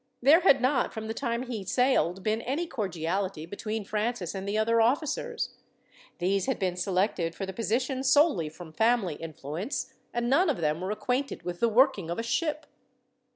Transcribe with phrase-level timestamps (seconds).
[0.19, 4.57] There had not, from the time he sailed, been any cordiality between Francis and the
[4.57, 5.53] other officers.
[6.17, 10.81] These had been selected for the position solely from family influence, and none of them
[10.81, 12.65] were acquainted with the working of a ship.